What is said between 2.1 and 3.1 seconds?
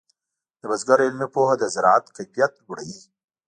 کیفیت لوړوي.